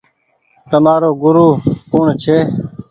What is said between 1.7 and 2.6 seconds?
ڪوڻ ڇي۔